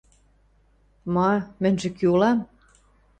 [1.13, 1.29] Ма,
[1.61, 2.39] мӹньжӹ кӱ ылам?